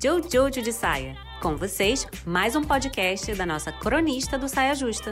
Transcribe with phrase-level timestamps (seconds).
[0.00, 1.16] Jojo de Saia.
[1.42, 5.10] Com vocês, mais um podcast da nossa cronista do Saia Justa.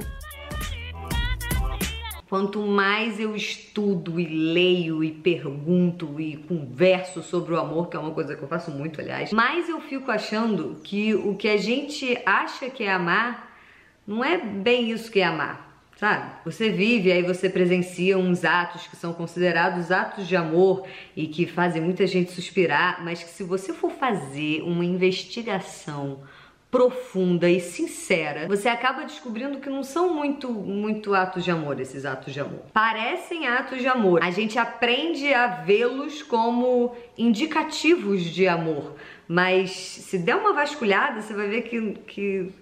[2.29, 8.01] Quanto mais eu estudo e leio e pergunto e converso sobre o amor, que é
[8.01, 11.57] uma coisa que eu faço muito, aliás, mais eu fico achando que o que a
[11.57, 13.57] gente acha que é amar
[14.07, 15.66] não é bem isso que é amar
[15.97, 16.31] sabe?
[16.45, 20.87] Você vive, aí você presencia uns atos que são considerados atos de amor
[21.17, 26.21] e que fazem muita gente suspirar, mas que se você for fazer uma investigação
[26.71, 32.05] profunda e sincera, você acaba descobrindo que não são muito muito atos de amor esses
[32.05, 32.61] atos de amor.
[32.73, 34.23] Parecem atos de amor.
[34.23, 41.33] A gente aprende a vê-los como indicativos de amor, mas se der uma vasculhada, você
[41.33, 42.53] vai ver que, que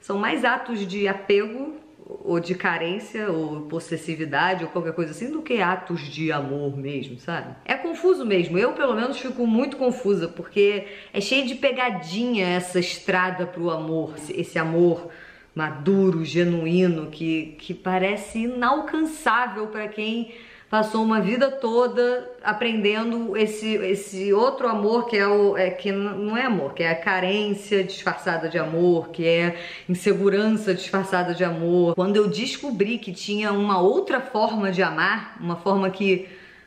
[0.00, 5.42] são mais atos de apego ou de carência ou possessividade ou qualquer coisa assim do
[5.42, 7.54] que atos de amor mesmo, sabe?
[7.64, 8.58] É confuso mesmo.
[8.58, 14.14] Eu, pelo menos, fico muito confusa porque é cheio de pegadinha essa estrada pro amor,
[14.28, 15.10] esse amor
[15.54, 20.34] maduro, genuíno que que parece inalcançável para quem
[20.74, 26.36] passou uma vida toda aprendendo esse, esse outro amor que é o é, que não
[26.36, 29.56] é amor, que é a carência disfarçada de amor, que é
[29.88, 31.94] insegurança disfarçada de amor.
[31.94, 36.26] Quando eu descobri que tinha uma outra forma de amar, uma forma que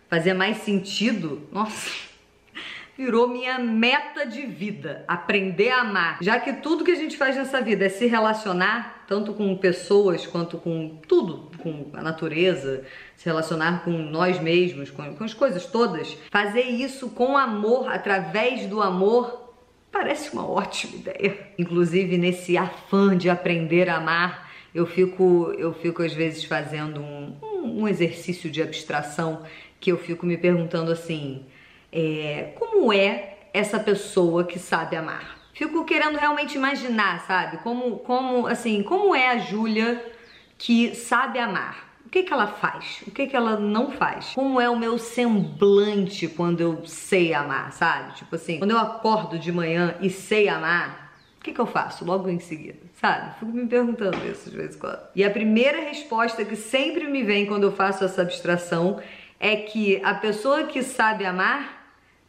[0.09, 2.06] fazia mais sentido, nossa,
[2.97, 6.17] virou minha meta de vida, aprender a amar.
[6.19, 10.25] Já que tudo que a gente faz nessa vida é se relacionar, tanto com pessoas
[10.25, 12.83] quanto com tudo, com a natureza,
[13.15, 18.65] se relacionar com nós mesmos, com, com as coisas todas, fazer isso com amor, através
[18.65, 19.53] do amor,
[19.91, 21.37] parece uma ótima ideia.
[21.57, 27.37] Inclusive nesse afã de aprender a amar, eu fico, eu fico às vezes fazendo um,
[27.63, 29.43] um exercício de abstração
[29.79, 31.45] que eu fico me perguntando assim,
[31.91, 35.37] é, como é essa pessoa que sabe amar?
[35.53, 37.57] Fico querendo realmente imaginar, sabe?
[37.57, 40.03] Como, como, assim, como é a Júlia
[40.57, 41.87] que sabe amar?
[42.05, 43.01] O que, que ela faz?
[43.05, 44.33] O que, que ela não faz?
[44.33, 48.13] Como é o meu semblante quando eu sei amar, sabe?
[48.15, 52.05] Tipo assim, quando eu acordo de manhã e sei amar, o que, que eu faço
[52.05, 53.39] logo em seguida, sabe?
[53.39, 54.99] Fico me perguntando isso de vez em quando.
[55.15, 59.01] E a primeira resposta que sempre me vem quando eu faço essa abstração
[59.39, 61.76] é que a pessoa que sabe amar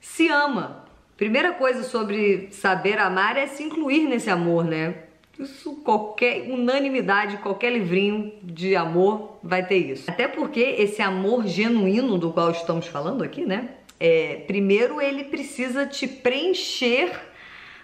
[0.00, 0.84] se ama.
[1.16, 4.94] Primeira coisa sobre saber amar é se incluir nesse amor, né?
[5.38, 10.10] Isso qualquer unanimidade, qualquer livrinho de amor vai ter isso.
[10.10, 13.70] Até porque esse amor genuíno do qual estamos falando aqui, né?
[14.00, 17.10] É, primeiro ele precisa te preencher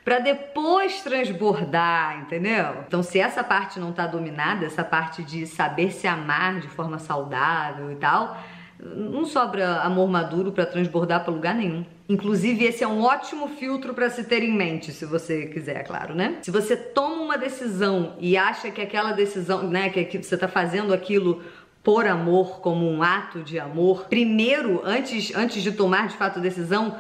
[0.05, 2.85] para depois transbordar, entendeu?
[2.87, 6.99] Então, se essa parte não tá dominada, essa parte de saber se amar de forma
[6.99, 8.39] saudável e tal,
[8.85, 11.85] não sobra amor maduro para transbordar para lugar nenhum.
[12.09, 15.83] Inclusive, esse é um ótimo filtro para se ter em mente, se você quiser, é
[15.83, 16.39] claro, né?
[16.43, 20.93] Se você toma uma decisão e acha que aquela decisão, né, que você tá fazendo
[20.93, 21.43] aquilo
[21.83, 26.43] por amor, como um ato de amor, primeiro, antes, antes de tomar de fato a
[26.43, 26.97] decisão,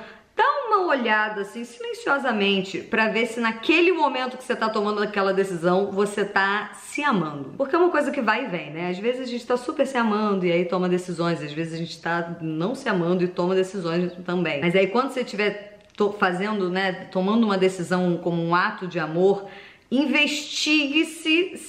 [0.84, 5.90] uma olhada assim silenciosamente para ver se naquele momento que você tá tomando aquela decisão
[5.90, 7.54] você tá se amando.
[7.56, 8.90] Porque é uma coisa que vai e vem, né?
[8.90, 11.78] Às vezes a gente tá super se amando e aí toma decisões, às vezes a
[11.78, 14.60] gente tá não se amando e toma decisões também.
[14.60, 15.78] Mas aí quando você estiver
[16.18, 19.46] fazendo, né, tomando uma decisão como um ato de amor,
[19.90, 21.23] investigue-se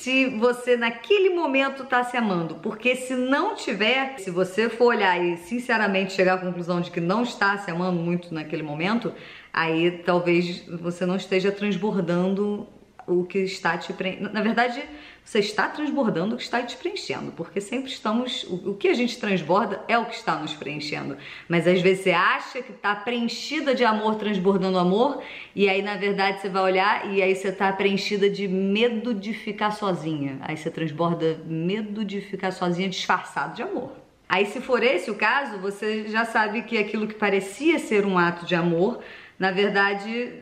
[0.06, 5.20] se você naquele momento está se amando, porque se não tiver, se você for olhar
[5.20, 9.12] e sinceramente chegar à conclusão de que não está se amando muito naquele momento,
[9.52, 12.68] aí talvez você não esteja transbordando
[13.08, 14.32] o que está te preenchendo.
[14.32, 14.80] Na verdade,
[15.26, 18.44] você está transbordando o que está te preenchendo, porque sempre estamos.
[18.44, 21.18] O que a gente transborda é o que está nos preenchendo.
[21.50, 25.24] Mas às vezes você acha que está preenchida de amor, transbordando amor,
[25.56, 29.34] e aí na verdade você vai olhar e aí você está preenchida de medo de
[29.34, 30.38] ficar sozinha.
[30.42, 34.06] Aí você transborda medo de ficar sozinha disfarçado de amor.
[34.30, 38.18] Aí, se for esse o caso, você já sabe que aquilo que parecia ser um
[38.18, 39.00] ato de amor,
[39.38, 40.42] na verdade,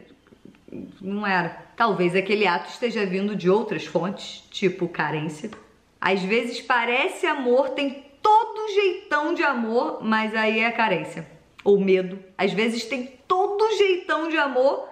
[1.01, 1.49] não era.
[1.75, 5.51] Talvez aquele ato esteja vindo de outras fontes, tipo carência.
[5.99, 11.27] Às vezes parece amor, tem todo jeitão de amor, mas aí é carência.
[11.63, 12.19] Ou medo.
[12.37, 14.87] Às vezes tem todo jeitão de amor,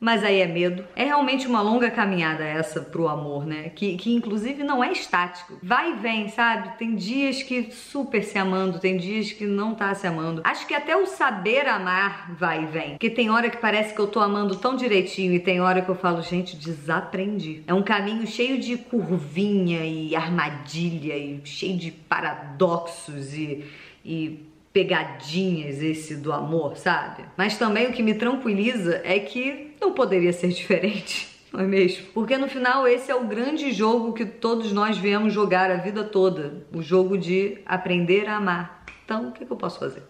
[0.00, 0.84] mas aí é medo.
[0.94, 3.70] É realmente uma longa caminhada essa pro amor, né?
[3.70, 5.58] Que, que inclusive não é estático.
[5.62, 6.76] Vai e vem, sabe?
[6.76, 10.42] Tem dias que super se amando, tem dias que não tá se amando.
[10.44, 12.90] Acho que até o saber amar vai e vem.
[12.90, 15.88] Porque tem hora que parece que eu tô amando tão direitinho e tem hora que
[15.88, 17.62] eu falo, gente, desaprendi.
[17.66, 23.64] É um caminho cheio de curvinha e armadilha e cheio de paradoxos e,
[24.04, 27.24] e pegadinhas esse do amor, sabe?
[27.36, 31.32] Mas também o que me tranquiliza é que não poderia ser diferente.
[31.54, 32.06] Não é mesmo?
[32.12, 36.02] Porque no final esse é o grande jogo que todos nós viemos jogar a vida
[36.02, 36.66] toda.
[36.74, 38.84] O jogo de aprender a amar.
[39.04, 40.02] Então, o que, que eu posso fazer?